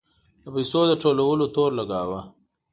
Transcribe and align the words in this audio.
د 0.43 0.45
پیسو 0.55 0.81
د 0.87 0.93
ټولولو 1.03 1.45
تور 1.55 1.71
لګاوه. 1.79 2.19